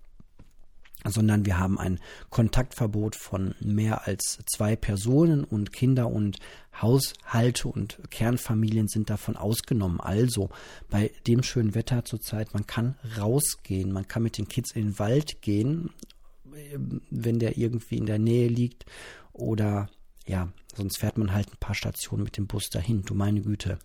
sondern 1.04 1.44
wir 1.44 1.58
haben 1.58 1.78
ein 1.78 2.00
Kontaktverbot 2.30 3.16
von 3.16 3.54
mehr 3.60 4.06
als 4.06 4.38
zwei 4.46 4.74
Personen 4.74 5.44
und 5.44 5.72
Kinder 5.72 6.10
und 6.10 6.38
Haushalte 6.80 7.68
und 7.68 7.98
Kernfamilien 8.10 8.88
sind 8.88 9.10
davon 9.10 9.36
ausgenommen. 9.36 10.00
Also 10.00 10.50
bei 10.88 11.10
dem 11.26 11.42
schönen 11.42 11.74
Wetter 11.74 12.04
zurzeit, 12.04 12.54
man 12.54 12.66
kann 12.66 12.96
rausgehen, 13.18 13.92
man 13.92 14.08
kann 14.08 14.22
mit 14.22 14.38
den 14.38 14.48
Kids 14.48 14.72
in 14.72 14.82
den 14.82 14.98
Wald 14.98 15.42
gehen, 15.42 15.90
wenn 17.10 17.38
der 17.38 17.58
irgendwie 17.58 17.98
in 17.98 18.06
der 18.06 18.18
Nähe 18.18 18.48
liegt 18.48 18.86
oder 19.32 19.88
ja, 20.26 20.48
sonst 20.74 20.98
fährt 20.98 21.18
man 21.18 21.32
halt 21.32 21.52
ein 21.52 21.58
paar 21.60 21.74
Stationen 21.74 22.24
mit 22.24 22.36
dem 22.36 22.46
Bus 22.46 22.70
dahin. 22.70 23.02
Du 23.02 23.14
meine 23.14 23.42
Güte, 23.42 23.78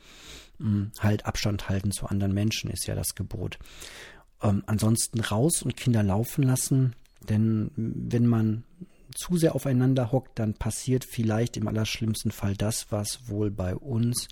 hm, 0.57 0.91
halt 0.99 1.25
Abstand 1.25 1.67
halten 1.69 1.91
zu 1.91 2.05
anderen 2.05 2.33
Menschen 2.33 2.69
ist 2.69 2.87
ja 2.87 2.95
das 2.95 3.15
Gebot. 3.15 3.59
Ähm, 4.41 4.63
ansonsten 4.67 5.19
raus 5.19 5.61
und 5.63 5.75
Kinder 5.75 6.03
laufen 6.03 6.43
lassen, 6.43 6.95
denn 7.27 7.71
wenn 7.75 8.25
man 8.25 8.63
zu 9.15 9.37
sehr 9.37 9.55
aufeinander 9.55 10.11
hockt, 10.11 10.37
dann 10.39 10.53
passiert 10.53 11.03
vielleicht 11.03 11.57
im 11.57 11.67
allerschlimmsten 11.67 12.31
Fall 12.31 12.55
das, 12.55 12.91
was 12.91 13.27
wohl 13.27 13.49
bei 13.49 13.75
uns 13.75 14.27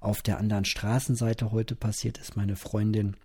auf 0.00 0.22
der 0.22 0.38
anderen 0.38 0.64
Straßenseite 0.64 1.50
heute 1.50 1.74
passiert 1.74 2.18
ist. 2.18 2.36
Meine 2.36 2.56
Freundin 2.56 3.16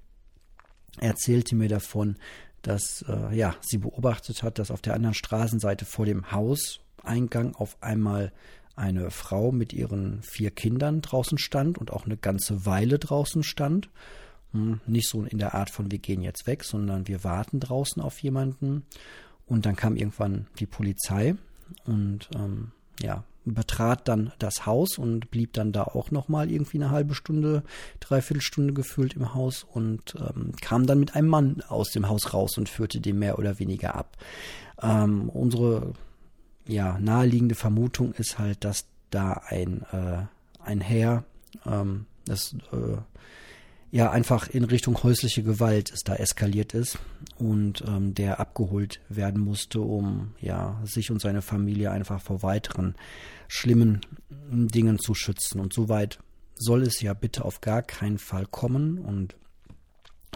erzählte 1.00 1.55
mir 1.55 1.70
davon, 1.70 2.15
dass 2.62 3.03
äh, 3.08 3.36
ja, 3.36 3.55
sie 3.62 3.77
beobachtet 3.77 4.41
hat, 4.43 4.60
dass 4.60 4.72
auf 4.72 4.82
der 4.82 4.93
anderen 4.93 5.13
Straßenseite 5.13 5.86
vor 5.86 6.05
dem 6.05 6.32
Hauseingang 6.32 7.55
auf 7.55 7.77
einmal 7.82 8.32
eine 8.75 9.12
Frau 9.12 9.51
mit 9.51 9.74
ihren 9.74 10.22
vier 10.24 10.50
Kindern 10.50 11.01
draußen 11.01 11.38
stand 11.38 11.77
und 11.77 11.91
auch 11.91 12.05
eine 12.05 12.17
ganze 12.17 12.65
Weile 12.65 12.98
draußen 12.98 13.43
stand. 13.43 13.89
Hm, 14.53 14.79
nicht 14.86 15.10
so 15.10 15.24
in 15.24 15.38
der 15.38 15.55
Art 15.55 15.69
von 15.69 15.91
wir 15.91 16.00
gehen 16.00 16.22
jetzt 16.22 16.48
weg, 16.48 16.63
sondern 16.63 17.07
wir 17.07 17.24
warten 17.24 17.60
draußen 17.60 18.01
auf 18.01 18.19
jemanden. 18.19 18.83
Und 19.45 19.65
dann 19.65 19.75
kam 19.75 19.95
irgendwann 19.95 20.48
die 20.60 20.65
Polizei 20.65 21.36
und 21.86 22.29
ähm, 22.36 22.72
ja, 23.01 23.24
betrat 23.45 24.07
dann 24.07 24.31
das 24.39 24.65
Haus 24.65 24.98
und 24.98 25.29
blieb 25.31 25.53
dann 25.53 25.74
da 25.74 25.83
auch 25.83 26.12
nochmal 26.12 26.50
irgendwie 26.50 26.77
eine 26.77 26.91
halbe 26.91 27.13
Stunde, 27.13 27.63
dreiviertel 28.00 28.41
Stunde 28.41 28.74
gefühlt 28.74 29.15
im 29.15 29.33
Haus 29.33 29.65
und 29.69 30.15
ähm, 30.15 30.53
kam 30.62 30.86
dann 30.86 31.00
mit 31.00 31.15
einem 31.15 31.27
Mann 31.27 31.62
aus 31.67 31.91
dem 31.91 32.07
Haus 32.07 32.33
raus 32.33 32.57
und 32.57 32.69
führte 32.69 33.01
den 33.01 33.19
mehr 33.19 33.38
oder 33.39 33.60
weniger 33.60 33.95
ab. 33.95 34.17
Ähm, 34.81 35.29
unsere 35.29 35.93
ja, 36.67 36.98
naheliegende 37.00 37.55
Vermutung 37.55 38.13
ist 38.13 38.39
halt, 38.39 38.63
dass 38.63 38.86
da 39.10 39.41
ein, 39.48 39.86
äh, 39.91 40.24
ein 40.63 40.79
Herr, 40.79 41.25
ähm, 41.65 42.05
das 42.25 42.55
äh, 42.72 42.98
ja 43.93 44.09
einfach 44.09 44.50
in 44.50 44.63
Richtung 44.63 45.03
häusliche 45.03 45.43
Gewalt 45.43 45.91
es 45.91 46.01
da 46.01 46.15
eskaliert 46.15 46.73
ist 46.73 46.97
und 47.38 47.83
ähm, 47.88 48.15
der 48.15 48.39
abgeholt 48.39 49.00
werden 49.07 49.39
musste, 49.39 49.81
um 49.81 50.33
ja 50.41 50.81
sich 50.83 51.12
und 51.12 51.21
seine 51.21 51.43
Familie 51.43 51.91
einfach 51.91 52.19
vor 52.19 52.41
weiteren 52.41 52.95
schlimmen 53.47 54.01
Dingen 54.50 54.97
zu 54.97 55.13
schützen. 55.13 55.59
Und 55.59 55.73
soweit 55.73 56.17
soll 56.55 56.81
es 56.81 57.01
ja 57.01 57.13
bitte 57.13 57.45
auf 57.45 57.62
gar 57.62 57.83
keinen 57.83 58.17
Fall 58.17 58.47
kommen. 58.47 58.97
Und 58.97 59.35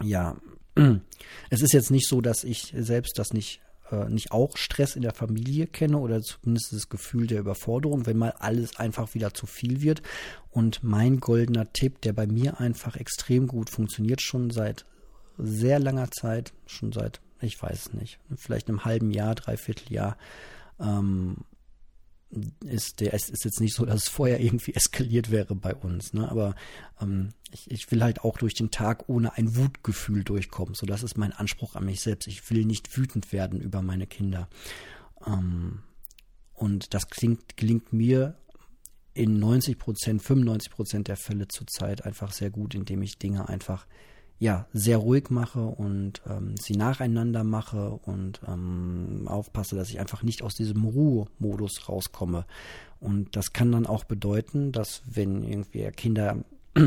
ja, 0.02 0.36
Es 1.50 1.62
ist 1.62 1.72
jetzt 1.72 1.90
nicht 1.90 2.08
so, 2.08 2.20
dass 2.20 2.44
ich 2.44 2.72
selbst 2.76 3.18
das 3.18 3.32
nicht 3.32 3.60
äh, 3.90 4.08
nicht 4.08 4.32
auch 4.32 4.56
Stress 4.56 4.96
in 4.96 5.02
der 5.02 5.14
Familie 5.14 5.66
kenne 5.66 5.98
oder 5.98 6.20
zumindest 6.22 6.72
das 6.72 6.88
Gefühl 6.88 7.26
der 7.26 7.40
Überforderung, 7.40 8.06
wenn 8.06 8.16
mal 8.18 8.34
alles 8.38 8.78
einfach 8.78 9.14
wieder 9.14 9.34
zu 9.34 9.46
viel 9.46 9.80
wird. 9.80 10.02
Und 10.50 10.82
mein 10.82 11.20
goldener 11.20 11.72
Tipp, 11.72 12.00
der 12.02 12.12
bei 12.12 12.26
mir 12.26 12.60
einfach 12.60 12.96
extrem 12.96 13.46
gut 13.46 13.70
funktioniert, 13.70 14.20
schon 14.20 14.50
seit 14.50 14.84
sehr 15.38 15.78
langer 15.78 16.10
Zeit, 16.10 16.52
schon 16.66 16.92
seit, 16.92 17.20
ich 17.40 17.60
weiß 17.60 17.86
es 17.86 17.92
nicht, 17.92 18.18
vielleicht 18.36 18.68
einem 18.68 18.84
halben 18.84 19.10
Jahr, 19.10 19.34
dreiviertel 19.34 19.92
Jahr, 19.92 20.16
ähm, 20.80 21.38
ist 22.64 23.00
der, 23.00 23.14
es 23.14 23.30
ist 23.30 23.44
jetzt 23.44 23.60
nicht 23.60 23.74
so, 23.74 23.84
dass 23.86 24.02
es 24.02 24.08
vorher 24.08 24.40
irgendwie 24.40 24.74
eskaliert 24.74 25.30
wäre 25.30 25.54
bei 25.54 25.74
uns, 25.74 26.12
ne? 26.12 26.30
Aber 26.30 26.54
ähm, 27.00 27.30
ich, 27.50 27.70
ich 27.70 27.90
will 27.90 28.02
halt 28.02 28.22
auch 28.22 28.36
durch 28.38 28.54
den 28.54 28.70
Tag 28.70 29.08
ohne 29.08 29.34
ein 29.34 29.56
Wutgefühl 29.56 30.24
durchkommen. 30.24 30.74
So, 30.74 30.86
das 30.86 31.02
ist 31.02 31.16
mein 31.16 31.32
Anspruch 31.32 31.76
an 31.76 31.86
mich 31.86 32.00
selbst. 32.00 32.28
Ich 32.28 32.50
will 32.50 32.64
nicht 32.64 32.96
wütend 32.96 33.32
werden 33.32 33.60
über 33.60 33.82
meine 33.82 34.06
Kinder. 34.06 34.48
Ähm, 35.26 35.82
und 36.52 36.92
das 36.92 37.08
klingt, 37.08 37.56
gelingt 37.56 37.92
mir 37.92 38.36
in 39.14 39.38
90 39.38 39.78
Prozent, 39.78 40.22
95 40.22 40.70
Prozent 40.70 41.08
der 41.08 41.16
Fälle 41.16 41.48
zurzeit 41.48 42.04
einfach 42.04 42.32
sehr 42.32 42.50
gut, 42.50 42.74
indem 42.74 43.02
ich 43.02 43.18
Dinge 43.18 43.48
einfach 43.48 43.86
ja, 44.38 44.66
sehr 44.72 44.98
ruhig 44.98 45.30
mache 45.30 45.60
und 45.64 46.22
ähm, 46.28 46.54
sie 46.56 46.74
nacheinander 46.74 47.42
mache 47.42 47.90
und 48.04 48.40
ähm, 48.46 49.24
aufpasse, 49.26 49.74
dass 49.74 49.90
ich 49.90 49.98
einfach 49.98 50.22
nicht 50.22 50.42
aus 50.42 50.54
diesem 50.54 50.84
Ruhemodus 50.84 51.88
rauskomme. 51.88 52.44
Und 53.00 53.34
das 53.34 53.52
kann 53.52 53.72
dann 53.72 53.86
auch 53.86 54.04
bedeuten, 54.04 54.70
dass 54.70 55.02
wenn 55.06 55.42
irgendwie 55.42 55.90
Kinder 55.90 56.44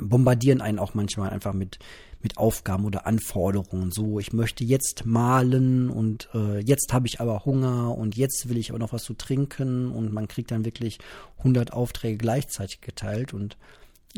bombardieren 0.00 0.60
einen 0.60 0.78
auch 0.78 0.94
manchmal 0.94 1.30
einfach 1.30 1.52
mit 1.52 1.78
mit 2.20 2.36
Aufgaben 2.36 2.84
oder 2.84 3.06
Anforderungen. 3.06 3.92
So, 3.92 4.18
ich 4.18 4.32
möchte 4.32 4.64
jetzt 4.64 5.06
malen 5.06 5.88
und 5.88 6.28
äh, 6.34 6.58
jetzt 6.58 6.92
habe 6.92 7.06
ich 7.06 7.20
aber 7.20 7.44
Hunger 7.44 7.96
und 7.96 8.16
jetzt 8.16 8.48
will 8.48 8.56
ich 8.56 8.70
aber 8.70 8.78
noch 8.78 8.92
was 8.92 9.04
zu 9.04 9.14
trinken 9.14 9.90
und 9.92 10.12
man 10.12 10.26
kriegt 10.26 10.50
dann 10.50 10.64
wirklich 10.64 10.98
100 11.38 11.72
Aufträge 11.72 12.18
gleichzeitig 12.18 12.80
geteilt 12.80 13.34
und 13.34 13.56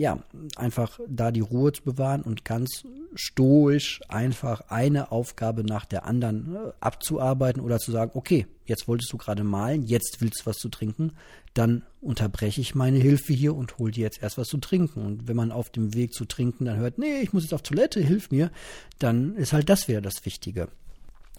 ja, 0.01 0.19
einfach 0.57 0.99
da 1.07 1.31
die 1.31 1.41
Ruhe 1.41 1.73
zu 1.73 1.83
bewahren 1.83 2.23
und 2.23 2.43
ganz 2.43 2.85
stoisch 3.15 4.01
einfach 4.09 4.63
eine 4.69 5.13
Aufgabe 5.13 5.63
nach 5.63 5.85
der 5.85 6.07
anderen 6.07 6.57
äh, 6.57 6.59
abzuarbeiten 6.81 7.61
oder 7.61 7.79
zu 7.79 7.93
sagen, 7.93 8.13
okay, 8.15 8.47
jetzt 8.65 8.89
wolltest 8.89 9.13
du 9.13 9.19
gerade 9.19 9.45
malen, 9.45 9.83
jetzt 9.83 10.23
willst 10.23 10.41
du 10.41 10.47
was 10.47 10.57
zu 10.57 10.71
trinken, 10.71 11.13
dann 11.53 11.83
unterbreche 12.01 12.63
ich 12.63 12.75
meine 12.75 12.97
Hilfe 12.97 13.35
hier 13.35 13.55
und 13.55 13.77
hol 13.77 13.91
dir 13.91 14.05
jetzt 14.05 14.23
erst 14.23 14.39
was 14.39 14.49
zu 14.49 14.57
trinken. 14.57 15.05
Und 15.05 15.29
wenn 15.29 15.37
man 15.37 15.53
auf 15.53 15.69
dem 15.69 15.93
Weg 15.93 16.15
zu 16.15 16.25
trinken 16.25 16.65
dann 16.65 16.79
hört, 16.79 16.97
nee, 16.97 17.21
ich 17.21 17.35
muss 17.35 17.43
jetzt 17.43 17.53
auf 17.53 17.61
Toilette, 17.61 18.01
hilf 18.01 18.31
mir, 18.31 18.51
dann 18.99 19.37
ist 19.37 19.53
halt 19.53 19.69
das 19.69 19.87
wieder 19.87 20.01
das 20.01 20.25
Wichtige. 20.25 20.69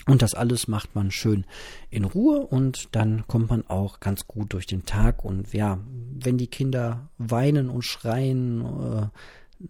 Und 0.07 0.21
das 0.21 0.33
alles 0.33 0.67
macht 0.67 0.95
man 0.95 1.11
schön 1.11 1.45
in 1.89 2.05
Ruhe 2.05 2.39
und 2.39 2.89
dann 2.91 3.27
kommt 3.27 3.49
man 3.49 3.67
auch 3.67 3.99
ganz 3.99 4.27
gut 4.27 4.53
durch 4.53 4.65
den 4.65 4.85
Tag. 4.85 5.23
Und 5.23 5.53
ja, 5.53 5.79
wenn 6.19 6.37
die 6.37 6.47
Kinder 6.47 7.09
weinen 7.17 7.69
und 7.69 7.83
schreien, 7.83 8.61
äh, 8.65 9.67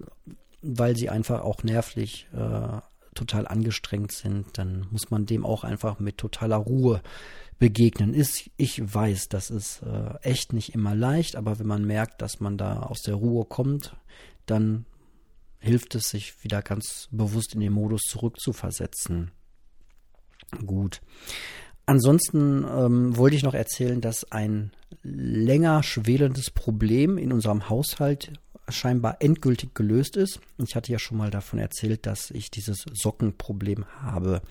weil 0.61 0.95
sie 0.95 1.09
einfach 1.09 1.41
auch 1.41 1.63
nervlich 1.63 2.27
äh, 2.33 2.79
total 3.13 3.47
angestrengt 3.47 4.11
sind, 4.11 4.57
dann 4.57 4.87
muss 4.91 5.11
man 5.11 5.25
dem 5.25 5.45
auch 5.45 5.63
einfach 5.63 5.99
mit 5.99 6.17
totaler 6.17 6.57
Ruhe 6.57 7.01
begegnen. 7.59 8.13
Ist, 8.13 8.49
ich 8.57 8.81
weiß, 8.81 9.29
das 9.29 9.49
ist 9.49 9.81
äh, 9.83 10.15
echt 10.21 10.53
nicht 10.53 10.73
immer 10.73 10.95
leicht, 10.95 11.35
aber 11.35 11.59
wenn 11.59 11.67
man 11.67 11.85
merkt, 11.85 12.21
dass 12.21 12.39
man 12.39 12.57
da 12.57 12.83
aus 12.83 13.01
der 13.01 13.15
Ruhe 13.15 13.45
kommt, 13.45 13.95
dann 14.45 14.85
hilft 15.59 15.93
es, 15.95 16.09
sich 16.09 16.43
wieder 16.43 16.61
ganz 16.61 17.07
bewusst 17.11 17.53
in 17.53 17.59
den 17.59 17.73
Modus 17.73 18.01
zurückzuversetzen. 18.07 19.31
Gut. 20.65 21.01
Ansonsten 21.85 22.63
ähm, 22.63 23.17
wollte 23.17 23.35
ich 23.35 23.43
noch 23.43 23.53
erzählen, 23.53 24.01
dass 24.01 24.31
ein 24.31 24.71
länger 25.03 25.83
schwelendes 25.83 26.51
Problem 26.51 27.17
in 27.17 27.33
unserem 27.33 27.69
Haushalt 27.69 28.31
scheinbar 28.69 29.17
endgültig 29.19 29.73
gelöst 29.73 30.15
ist. 30.15 30.39
Ich 30.57 30.75
hatte 30.75 30.91
ja 30.91 30.99
schon 30.99 31.17
mal 31.17 31.31
davon 31.31 31.59
erzählt, 31.59 32.05
dass 32.05 32.31
ich 32.31 32.51
dieses 32.51 32.85
Sockenproblem 32.93 33.85
habe, 34.01 34.41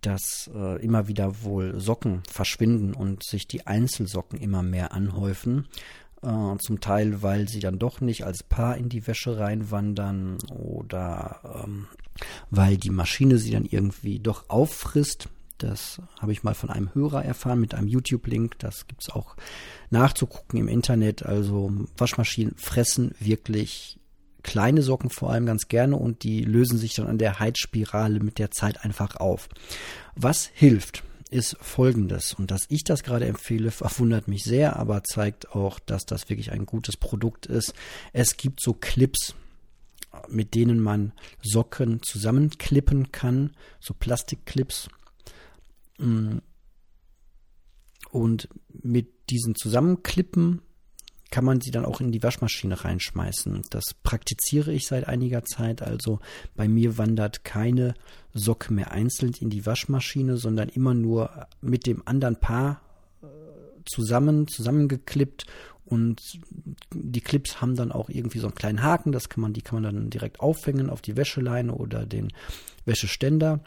dass 0.00 0.50
äh, 0.54 0.82
immer 0.82 1.08
wieder 1.08 1.42
wohl 1.42 1.78
Socken 1.80 2.22
verschwinden 2.28 2.94
und 2.94 3.24
sich 3.24 3.46
die 3.46 3.66
Einzelsocken 3.66 4.38
immer 4.38 4.62
mehr 4.62 4.92
anhäufen. 4.92 5.68
Äh, 6.22 6.56
zum 6.58 6.80
Teil, 6.80 7.22
weil 7.22 7.48
sie 7.48 7.58
dann 7.58 7.80
doch 7.80 8.00
nicht 8.00 8.24
als 8.24 8.44
Paar 8.44 8.76
in 8.76 8.88
die 8.88 9.06
Wäsche 9.08 9.38
reinwandern 9.38 10.38
oder 10.50 11.64
ähm, 11.64 11.86
weil 12.50 12.76
die 12.76 12.90
Maschine 12.90 13.38
sie 13.38 13.50
dann 13.50 13.64
irgendwie 13.64 14.20
doch 14.20 14.48
auffrisst. 14.48 15.28
Das 15.58 16.00
habe 16.20 16.30
ich 16.30 16.44
mal 16.44 16.54
von 16.54 16.70
einem 16.70 16.94
Hörer 16.94 17.24
erfahren 17.24 17.60
mit 17.60 17.74
einem 17.74 17.88
YouTube-Link. 17.88 18.56
Das 18.60 18.86
gibt 18.86 19.02
es 19.02 19.10
auch 19.10 19.36
nachzugucken 19.90 20.60
im 20.60 20.68
Internet. 20.68 21.24
Also 21.24 21.72
Waschmaschinen 21.96 22.54
fressen 22.56 23.16
wirklich 23.18 23.98
kleine 24.44 24.82
Socken 24.82 25.10
vor 25.10 25.30
allem 25.30 25.46
ganz 25.46 25.66
gerne 25.66 25.96
und 25.96 26.22
die 26.22 26.44
lösen 26.44 26.78
sich 26.78 26.94
dann 26.94 27.08
an 27.08 27.18
der 27.18 27.40
Heizspirale 27.40 28.20
mit 28.20 28.38
der 28.38 28.52
Zeit 28.52 28.84
einfach 28.84 29.16
auf. 29.16 29.48
Was 30.14 30.46
hilft? 30.46 31.02
Ist 31.32 31.56
folgendes. 31.60 32.34
Und 32.34 32.50
dass 32.50 32.66
ich 32.68 32.84
das 32.84 33.02
gerade 33.02 33.26
empfehle, 33.26 33.70
verwundert 33.70 34.28
mich 34.28 34.44
sehr, 34.44 34.76
aber 34.76 35.02
zeigt 35.04 35.52
auch, 35.54 35.78
dass 35.78 36.04
das 36.04 36.28
wirklich 36.28 36.52
ein 36.52 36.66
gutes 36.66 36.96
Produkt 36.96 37.46
ist. 37.46 37.74
Es 38.12 38.36
gibt 38.36 38.60
so 38.60 38.74
Clips, 38.74 39.34
mit 40.28 40.54
denen 40.54 40.80
man 40.80 41.12
Socken 41.42 42.02
zusammenklippen 42.02 43.12
kann, 43.12 43.56
so 43.80 43.94
Plastikclips. 43.94 44.88
Mm. 45.98 46.38
Und 48.10 48.48
mit 48.68 49.30
diesen 49.30 49.54
Zusammenklippen 49.54 50.60
kann 51.32 51.44
man 51.46 51.60
sie 51.60 51.70
dann 51.70 51.86
auch 51.86 52.00
in 52.00 52.12
die 52.12 52.22
Waschmaschine 52.22 52.84
reinschmeißen. 52.84 53.62
Das 53.70 53.94
praktiziere 54.02 54.72
ich 54.72 54.86
seit 54.86 55.08
einiger 55.08 55.42
Zeit. 55.44 55.82
Also 55.82 56.20
bei 56.54 56.68
mir 56.68 56.98
wandert 56.98 57.42
keine 57.42 57.94
Socke 58.34 58.72
mehr 58.72 58.92
einzeln 58.92 59.32
in 59.40 59.48
die 59.50 59.66
Waschmaschine, 59.66 60.36
sondern 60.36 60.68
immer 60.68 60.94
nur 60.94 61.48
mit 61.62 61.86
dem 61.86 62.06
anderen 62.06 62.36
Paar 62.36 62.82
äh, 63.22 63.26
zusammen, 63.86 64.46
zusammengeklippt 64.46 65.46
und 65.86 66.20
die 66.94 67.20
Clips 67.22 67.60
haben 67.60 67.76
dann 67.76 67.92
auch 67.92 68.10
irgendwie 68.10 68.38
so 68.38 68.46
einen 68.46 68.54
kleinen 68.54 68.82
Haken, 68.82 69.10
das 69.10 69.28
kann 69.28 69.40
man, 69.40 69.52
die 69.54 69.62
kann 69.62 69.82
man 69.82 69.94
dann 69.94 70.10
direkt 70.10 70.40
aufhängen 70.40 70.90
auf 70.90 71.00
die 71.00 71.16
Wäscheleine 71.16 71.74
oder 71.74 72.06
den 72.06 72.32
Wäscheständer. 72.84 73.60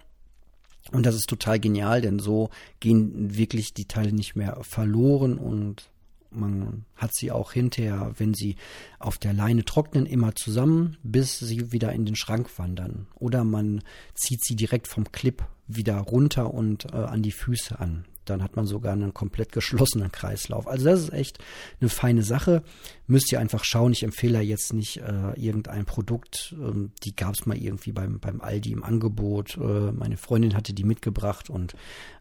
Und 0.91 1.05
das 1.07 1.15
ist 1.15 1.27
total 1.27 1.59
genial, 1.59 2.01
denn 2.01 2.19
so 2.19 2.51
gehen 2.79 3.35
wirklich 3.35 3.73
die 3.73 3.85
Teile 3.85 4.13
nicht 4.13 4.35
mehr 4.35 4.59
verloren 4.61 5.39
und 5.39 5.89
man 6.35 6.85
hat 6.95 7.13
sie 7.13 7.31
auch 7.31 7.51
hinterher, 7.51 8.13
wenn 8.17 8.33
sie 8.33 8.55
auf 8.99 9.17
der 9.17 9.33
Leine 9.33 9.65
trocknen, 9.65 10.05
immer 10.05 10.35
zusammen, 10.35 10.97
bis 11.03 11.39
sie 11.39 11.71
wieder 11.71 11.91
in 11.93 12.05
den 12.05 12.15
Schrank 12.15 12.57
wandern. 12.57 13.07
Oder 13.15 13.43
man 13.43 13.81
zieht 14.13 14.43
sie 14.43 14.55
direkt 14.55 14.87
vom 14.87 15.11
Clip 15.11 15.43
wieder 15.67 15.97
runter 15.97 16.53
und 16.53 16.85
äh, 16.93 16.97
an 16.97 17.23
die 17.23 17.31
Füße 17.31 17.79
an 17.79 18.05
dann 18.29 18.43
hat 18.43 18.55
man 18.55 18.65
sogar 18.65 18.93
einen 18.93 19.13
komplett 19.13 19.51
geschlossenen 19.51 20.11
Kreislauf. 20.11 20.67
Also 20.67 20.85
das 20.85 21.01
ist 21.01 21.13
echt 21.13 21.39
eine 21.79 21.89
feine 21.89 22.23
Sache. 22.23 22.63
Müsst 23.07 23.31
ihr 23.31 23.39
einfach 23.39 23.63
schauen. 23.63 23.91
Ich 23.91 24.03
empfehle 24.03 24.41
jetzt 24.41 24.73
nicht 24.73 24.97
äh, 24.97 25.39
irgendein 25.39 25.85
Produkt. 25.85 26.55
Ähm, 26.59 26.91
die 27.03 27.15
gab 27.15 27.35
es 27.35 27.45
mal 27.45 27.57
irgendwie 27.57 27.91
beim, 27.91 28.19
beim 28.19 28.41
Aldi 28.41 28.71
im 28.71 28.83
Angebot. 28.83 29.57
Äh, 29.57 29.91
meine 29.91 30.17
Freundin 30.17 30.55
hatte 30.55 30.73
die 30.73 30.83
mitgebracht 30.83 31.49
und 31.49 31.73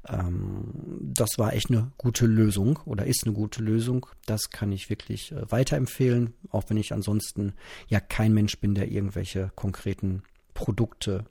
ähm, 0.08 0.72
das 1.00 1.38
war 1.38 1.52
echt 1.52 1.70
eine 1.70 1.92
gute 1.96 2.26
Lösung 2.26 2.78
oder 2.84 3.06
ist 3.06 3.24
eine 3.24 3.34
gute 3.34 3.62
Lösung. 3.62 4.06
Das 4.26 4.50
kann 4.50 4.72
ich 4.72 4.90
wirklich 4.90 5.32
äh, 5.32 5.50
weiterempfehlen, 5.50 6.34
auch 6.50 6.64
wenn 6.68 6.76
ich 6.76 6.92
ansonsten 6.92 7.54
ja 7.88 8.00
kein 8.00 8.34
Mensch 8.34 8.58
bin, 8.58 8.74
der 8.74 8.90
irgendwelche 8.90 9.50
konkreten 9.54 10.22
Produkte 10.52 11.24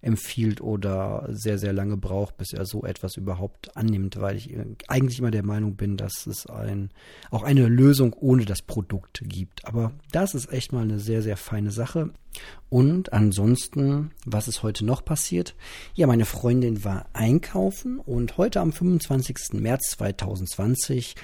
empfiehlt 0.00 0.60
oder 0.60 1.26
sehr, 1.30 1.58
sehr 1.58 1.72
lange 1.72 1.96
braucht, 1.96 2.36
bis 2.36 2.52
er 2.52 2.66
so 2.66 2.84
etwas 2.84 3.16
überhaupt 3.16 3.76
annimmt, 3.76 4.20
weil 4.20 4.36
ich 4.36 4.54
eigentlich 4.88 5.18
immer 5.18 5.30
der 5.30 5.44
Meinung 5.44 5.76
bin, 5.76 5.96
dass 5.96 6.26
es 6.26 6.46
ein, 6.46 6.90
auch 7.30 7.42
eine 7.42 7.66
Lösung 7.66 8.12
ohne 8.12 8.44
das 8.44 8.62
Produkt 8.62 9.22
gibt. 9.24 9.64
Aber 9.64 9.92
das 10.12 10.34
ist 10.34 10.52
echt 10.52 10.72
mal 10.72 10.82
eine 10.82 10.98
sehr, 10.98 11.22
sehr 11.22 11.36
feine 11.36 11.70
Sache. 11.70 12.10
Und 12.68 13.12
ansonsten, 13.12 14.10
was 14.24 14.48
ist 14.48 14.62
heute 14.62 14.84
noch 14.84 15.04
passiert? 15.04 15.54
Ja, 15.94 16.06
meine 16.06 16.26
Freundin 16.26 16.84
war 16.84 17.06
einkaufen 17.12 17.98
und 17.98 18.36
heute 18.36 18.60
am 18.60 18.72
25. 18.72 19.54
März 19.54 19.90
2020 19.92 21.14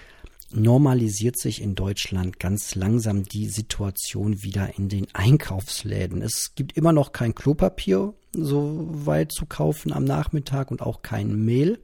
normalisiert 0.53 1.39
sich 1.39 1.61
in 1.61 1.75
Deutschland 1.75 2.39
ganz 2.39 2.75
langsam 2.75 3.25
die 3.25 3.49
Situation 3.49 4.43
wieder 4.43 4.79
in 4.79 4.89
den 4.89 5.07
Einkaufsläden. 5.13 6.23
Es 6.23 6.55
gibt 6.55 6.77
immer 6.77 6.93
noch 6.93 7.13
kein 7.13 7.35
Klopapier 7.35 8.15
so 8.43 8.89
weit 8.89 9.33
zu 9.33 9.47
kaufen 9.47 9.93
am 9.93 10.05
Nachmittag 10.05 10.71
und 10.71 10.83
auch 10.83 11.03
kein 11.03 11.45
Mehl. 11.45 11.79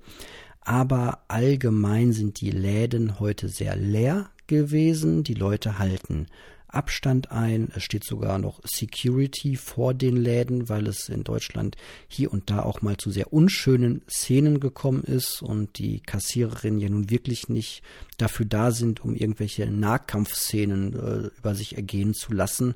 Aber 0.62 1.24
allgemein 1.28 2.12
sind 2.12 2.40
die 2.40 2.50
Läden 2.50 3.20
heute 3.20 3.48
sehr 3.48 3.76
leer 3.76 4.30
gewesen. 4.46 5.22
Die 5.22 5.34
Leute 5.34 5.78
halten 5.78 6.26
Abstand 6.72 7.30
ein. 7.30 7.70
Es 7.74 7.82
steht 7.82 8.04
sogar 8.04 8.38
noch 8.38 8.60
Security 8.64 9.56
vor 9.56 9.94
den 9.94 10.16
Läden, 10.16 10.68
weil 10.68 10.86
es 10.86 11.08
in 11.08 11.24
Deutschland 11.24 11.76
hier 12.08 12.32
und 12.32 12.50
da 12.50 12.62
auch 12.62 12.82
mal 12.82 12.96
zu 12.96 13.10
sehr 13.10 13.32
unschönen 13.32 14.02
Szenen 14.08 14.60
gekommen 14.60 15.02
ist 15.02 15.42
und 15.42 15.78
die 15.78 16.00
Kassiererinnen 16.00 16.80
ja 16.80 16.88
nun 16.88 17.10
wirklich 17.10 17.48
nicht 17.48 17.82
dafür 18.18 18.46
da 18.46 18.70
sind, 18.70 19.04
um 19.04 19.14
irgendwelche 19.14 19.66
Nahkampfszenen 19.66 20.94
äh, 20.94 21.38
über 21.38 21.54
sich 21.54 21.76
ergehen 21.76 22.14
zu 22.14 22.32
lassen 22.32 22.74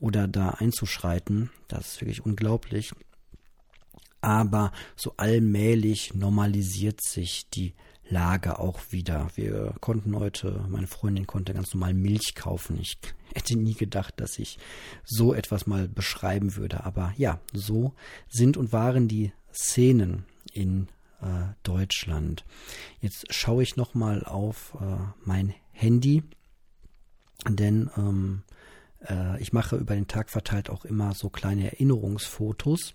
oder 0.00 0.26
da 0.26 0.50
einzuschreiten. 0.50 1.50
Das 1.68 1.92
ist 1.92 2.00
wirklich 2.00 2.24
unglaublich. 2.24 2.92
Aber 4.24 4.72
so 4.96 5.12
allmählich 5.18 6.14
normalisiert 6.14 7.02
sich 7.02 7.46
die 7.50 7.74
Lage 8.08 8.58
auch 8.58 8.80
wieder. 8.88 9.28
Wir 9.34 9.74
konnten 9.80 10.18
heute, 10.18 10.64
meine 10.70 10.86
Freundin 10.86 11.26
konnte 11.26 11.52
ganz 11.52 11.74
normal 11.74 11.92
Milch 11.92 12.34
kaufen. 12.34 12.78
Ich 12.80 12.96
hätte 13.34 13.58
nie 13.58 13.74
gedacht, 13.74 14.14
dass 14.16 14.38
ich 14.38 14.58
so 15.04 15.34
etwas 15.34 15.66
mal 15.66 15.88
beschreiben 15.88 16.56
würde. 16.56 16.84
Aber 16.84 17.12
ja, 17.18 17.38
so 17.52 17.92
sind 18.30 18.56
und 18.56 18.72
waren 18.72 19.08
die 19.08 19.30
Szenen 19.52 20.24
in 20.54 20.88
äh, 21.20 21.52
Deutschland. 21.62 22.46
Jetzt 23.02 23.26
schaue 23.28 23.62
ich 23.62 23.76
noch 23.76 23.92
mal 23.92 24.24
auf 24.24 24.74
äh, 24.80 24.96
mein 25.26 25.52
Handy, 25.72 26.22
denn 27.46 27.90
ähm, 27.98 28.42
äh, 29.06 29.38
ich 29.42 29.52
mache 29.52 29.76
über 29.76 29.94
den 29.94 30.08
Tag 30.08 30.30
verteilt 30.30 30.70
auch 30.70 30.86
immer 30.86 31.12
so 31.12 31.28
kleine 31.28 31.72
Erinnerungsfotos 31.72 32.94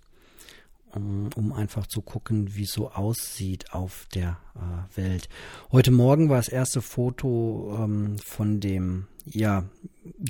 um, 0.94 1.30
um 1.36 1.54
einfach 1.54 1.88
zu 1.88 2.02
gucken, 2.02 2.56
wie 2.56 2.64
es 2.64 2.72
so 2.72 2.92
aussieht 2.92 3.74
auf 3.74 4.08
der 4.14 4.38
äh, 4.56 4.98
Welt. 4.98 5.30
Heute 5.72 5.92
Morgen 5.92 6.30
war 6.30 6.38
das 6.38 6.50
erste 6.50 6.82
Foto 6.82 7.78
ähm, 7.80 8.18
von 8.20 8.60
dem 8.60 9.08
ja 9.26 9.66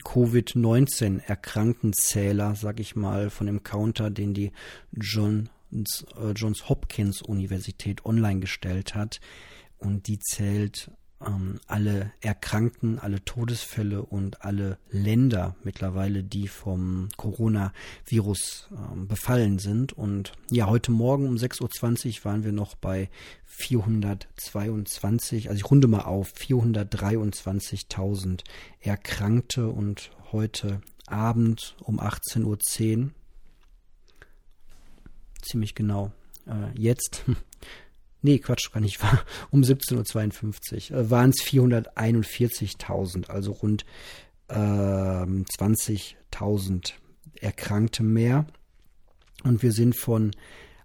Covid-19 0.03 1.21
Erkrankenzähler, 1.23 2.55
sag 2.55 2.79
ich 2.79 2.95
mal, 2.95 3.29
von 3.29 3.47
dem 3.47 3.63
Counter, 3.63 4.09
den 4.09 4.33
die 4.33 4.51
John, 4.91 5.49
äh, 5.71 6.31
Johns 6.35 6.69
Hopkins 6.69 7.21
Universität 7.21 8.05
online 8.05 8.39
gestellt 8.39 8.95
hat. 8.95 9.19
Und 9.77 10.07
die 10.07 10.19
zählt 10.19 10.91
ähm, 11.25 11.59
alle 11.67 12.11
Erkrankten, 12.21 12.99
alle 12.99 13.25
Todesfälle 13.25 14.03
und 14.03 14.43
alle 14.43 14.77
Länder 14.89 15.55
mittlerweile, 15.63 16.23
die 16.23 16.47
vom 16.47 17.09
Coronavirus 17.17 18.69
ähm, 18.71 19.07
befallen 19.07 19.57
sind. 19.59 19.93
Und 19.93 20.33
ja, 20.49 20.65
heute 20.67 20.91
Morgen 20.91 21.27
um 21.27 21.35
6.20 21.35 22.19
Uhr 22.19 22.25
waren 22.25 22.43
wir 22.43 22.51
noch 22.51 22.75
bei 22.75 23.09
422, 23.45 25.49
also 25.49 25.57
ich 25.57 25.69
runde 25.69 25.87
mal 25.87 26.03
auf, 26.03 26.33
423.000 26.33 28.43
Erkrankte 28.79 29.67
und 29.67 30.11
heute 30.31 30.81
Abend 31.07 31.75
um 31.83 31.99
18.10 31.99 32.45
Uhr, 32.45 32.59
ziemlich 35.41 35.75
genau, 35.75 36.13
äh, 36.45 36.71
jetzt 36.79 37.25
nee, 38.21 38.37
Quatsch, 38.39 38.71
gar 38.71 38.81
nicht 38.81 39.01
wahr, 39.01 39.23
um 39.51 39.61
17.52 39.61 40.93
Uhr 40.93 41.09
waren 41.09 41.31
es 41.31 41.37
441.000, 41.43 43.29
also 43.29 43.53
rund 43.53 43.85
äh, 44.47 44.53
20.000 44.55 46.93
Erkrankte 47.39 48.03
mehr. 48.03 48.45
Und 49.43 49.63
wir 49.63 49.71
sind 49.71 49.95
von 49.95 50.35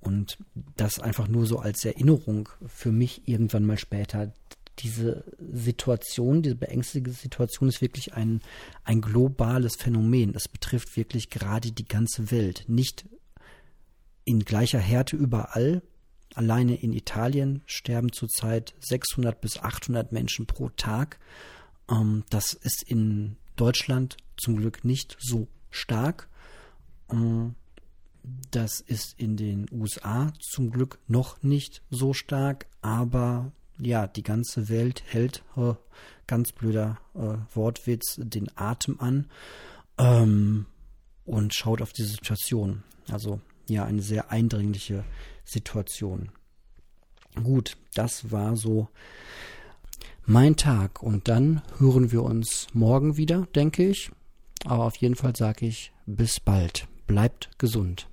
Und 0.00 0.38
das 0.76 1.00
einfach 1.00 1.28
nur 1.28 1.46
so 1.46 1.58
als 1.58 1.84
Erinnerung 1.84 2.48
für 2.66 2.92
mich 2.92 3.26
irgendwann 3.26 3.66
mal 3.66 3.78
später. 3.78 4.32
Diese 4.78 5.24
Situation, 5.52 6.42
diese 6.42 6.56
beängstigende 6.56 7.12
Situation 7.12 7.68
ist 7.68 7.82
wirklich 7.82 8.14
ein, 8.14 8.40
ein 8.84 9.00
globales 9.00 9.76
Phänomen. 9.76 10.34
Es 10.34 10.48
betrifft 10.48 10.96
wirklich 10.96 11.28
gerade 11.28 11.72
die 11.72 11.86
ganze 11.86 12.30
Welt. 12.30 12.64
Nicht 12.66 13.04
in 14.24 14.40
gleicher 14.40 14.78
Härte 14.78 15.16
überall. 15.16 15.82
Alleine 16.34 16.76
in 16.76 16.92
Italien 16.92 17.62
sterben 17.66 18.12
zurzeit 18.12 18.74
600 18.80 19.40
bis 19.40 19.58
800 19.58 20.12
Menschen 20.12 20.46
pro 20.46 20.68
Tag. 20.70 21.18
Ähm, 21.90 22.24
das 22.30 22.52
ist 22.52 22.84
in 22.84 23.36
Deutschland 23.56 24.16
zum 24.36 24.56
Glück 24.56 24.84
nicht 24.84 25.16
so 25.20 25.48
stark. 25.70 26.28
Ähm, 27.10 27.54
das 28.50 28.80
ist 28.80 29.18
in 29.18 29.36
den 29.36 29.66
USA 29.72 30.32
zum 30.40 30.70
Glück 30.70 30.98
noch 31.08 31.42
nicht 31.42 31.82
so 31.90 32.12
stark, 32.12 32.66
aber 32.82 33.52
ja, 33.78 34.06
die 34.06 34.22
ganze 34.22 34.68
Welt 34.68 35.02
hält, 35.06 35.42
äh, 35.56 35.74
ganz 36.26 36.52
blöder 36.52 36.98
äh, 37.14 37.36
Wortwitz, 37.54 38.16
den 38.18 38.50
Atem 38.56 39.00
an 39.00 39.26
ähm, 39.98 40.66
und 41.24 41.54
schaut 41.54 41.82
auf 41.82 41.92
die 41.92 42.04
Situation. 42.04 42.82
Also 43.10 43.40
ja, 43.70 43.84
eine 43.84 44.02
sehr 44.02 44.30
eindringliche 44.30 45.04
Situation. 45.44 46.30
Gut, 47.42 47.76
das 47.94 48.30
war 48.30 48.56
so 48.56 48.88
mein 50.26 50.56
Tag. 50.56 51.02
Und 51.02 51.28
dann 51.28 51.62
hören 51.78 52.12
wir 52.12 52.22
uns 52.22 52.66
morgen 52.72 53.16
wieder, 53.16 53.46
denke 53.54 53.88
ich. 53.88 54.10
Aber 54.64 54.84
auf 54.84 54.96
jeden 54.96 55.16
Fall 55.16 55.34
sage 55.36 55.66
ich 55.66 55.92
bis 56.06 56.40
bald. 56.40 56.86
Bleibt 57.06 57.50
gesund. 57.58 58.09